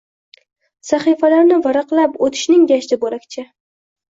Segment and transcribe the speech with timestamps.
[0.91, 3.47] Sahifalarni varaqlab o‘qishning gashti bo‘lakcha.